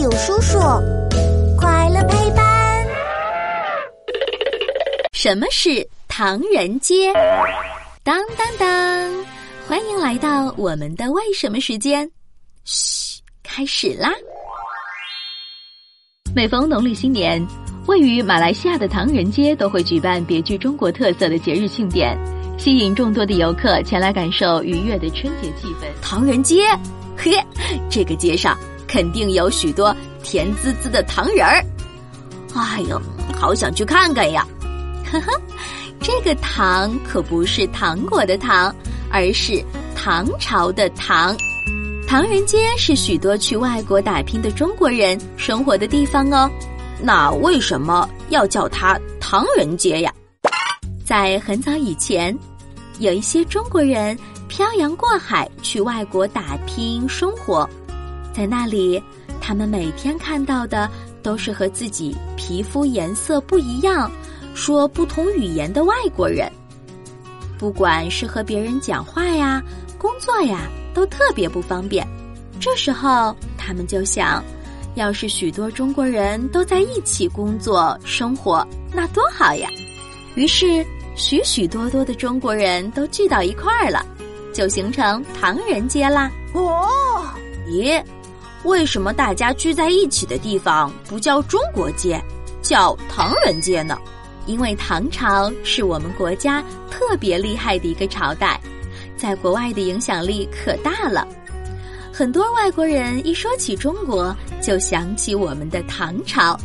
[0.00, 0.58] 有叔叔，
[1.58, 2.86] 快乐陪伴。
[5.12, 7.12] 什么是唐人街？
[8.02, 8.66] 当当当！
[9.68, 12.10] 欢迎来到我们的为什么时间。
[12.64, 14.10] 嘘，开始啦！
[16.34, 17.46] 每逢农历新年，
[17.86, 22.16] 位于马来西亚的唐人街都会举办别具中国特色的节日庆典，
[22.56, 25.84] 吸引众多的游客前来感受愉悦的春节气氛。
[26.00, 26.62] 唐人街，
[27.18, 27.32] 嘿，
[27.90, 28.58] 这个街上
[28.90, 31.64] 肯定有许多甜滋滋的糖人儿。
[32.56, 33.00] 哎呦，
[33.38, 34.44] 好想去看看呀！
[35.12, 35.40] 呵呵，
[36.00, 38.74] 这个“糖”可不是糖果的“糖”，
[39.08, 39.64] 而是
[39.94, 41.36] 唐朝的“唐”。
[42.04, 46.50] 唐人街是许多去外国打拼的中国人生活的地方哦。
[47.00, 50.12] 那为什么要叫它唐人街呀？
[51.04, 52.36] 在很早以前，
[52.98, 57.68] 有一些中国人漂洋过海去外国打拼生活，
[58.32, 59.02] 在那里，
[59.40, 60.90] 他们每天看到的
[61.22, 64.10] 都是和自己皮肤颜色不一样、
[64.54, 66.50] 说不同语言的外国人。
[67.58, 69.62] 不管是和别人讲话呀、
[69.98, 70.68] 工作呀。
[70.92, 72.04] 都特别不方便，
[72.58, 74.42] 这时候他们就想，
[74.96, 79.68] 要是许多中国人都在一起工作生活，那多好呀！
[80.34, 80.84] 于是
[81.14, 84.04] 许许多多的中国人都聚到一块儿了，
[84.52, 86.28] 就形成唐人街啦。
[86.54, 86.88] 哦，
[87.68, 88.02] 咦，
[88.64, 92.22] 为什么大家聚在一起的地方不叫中国街，
[92.60, 93.98] 叫唐人街呢？
[94.46, 98.60] 因为唐朝是我们国家特别厉害的一个朝代。
[99.16, 101.28] 在国外的影响力可大了，
[102.10, 106.58] 很多外国人一说起中国，就想起我们的唐朝，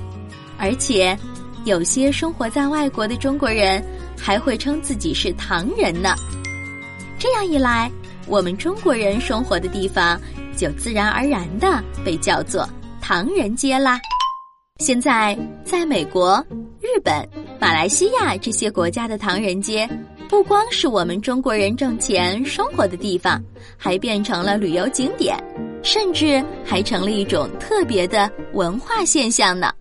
[0.57, 1.17] 而且
[1.65, 3.83] 有些生活在外国的中国人
[4.17, 6.15] 还会称自己是唐人呢。
[7.19, 7.91] 这样一来，
[8.27, 10.19] 我们中国人生活的地方
[10.55, 12.67] 就自然而然的被叫做
[13.01, 13.99] 唐人街啦。
[14.79, 16.45] 现在，在美国、
[16.81, 17.27] 日本、
[17.59, 19.87] 马来西亚这些国家的唐人街。
[20.27, 23.41] 不光是我们中国人挣钱生活的地方，
[23.77, 25.37] 还变成了旅游景点，
[25.83, 29.71] 甚至还成了一种特别的文化现象呢。